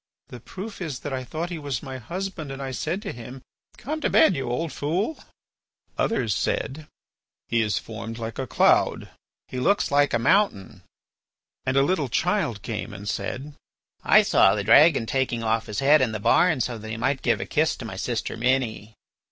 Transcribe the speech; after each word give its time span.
The 0.29 0.39
proof 0.39 0.81
is 0.81 1.01
that 1.01 1.13
I 1.13 1.23
thought 1.23 1.51
he 1.51 1.59
was 1.59 1.83
my 1.83 1.99
husband, 1.99 2.51
and 2.51 2.59
I 2.59 2.71
said 2.71 3.03
to 3.03 3.11
him, 3.11 3.43
'Come 3.77 4.01
to 4.01 4.09
bed, 4.09 4.35
you 4.35 4.49
old 4.49 4.73
fool.'" 4.73 5.19
Others 5.95 6.35
said: 6.35 6.87
"He 7.49 7.61
is 7.61 7.77
formed 7.77 8.17
like 8.17 8.39
a 8.39 8.47
cloud." 8.47 9.09
"He 9.47 9.59
looks 9.59 9.91
like 9.91 10.15
a 10.15 10.17
mountain." 10.17 10.81
And 11.67 11.77
a 11.77 11.83
little 11.83 12.09
child 12.09 12.63
came 12.63 12.95
and 12.95 13.07
said: 13.07 13.53
"I 14.03 14.23
saw 14.23 14.55
the 14.55 14.63
dragon 14.63 15.05
taking 15.05 15.43
off 15.43 15.67
his 15.67 15.81
head 15.81 16.01
in 16.01 16.13
the 16.13 16.19
barn 16.19 16.61
so 16.61 16.79
that 16.79 16.89
he 16.89 16.97
might 16.97 17.21
give 17.21 17.39
a 17.39 17.45
kiss 17.45 17.75
to 17.75 17.85
my 17.85 17.95
sister 17.95 18.35
Minnie." 18.35 18.95